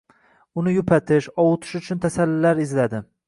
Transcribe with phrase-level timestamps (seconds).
[0.61, 3.05] Uni yupatish, ovutish uchun tasallilar izladi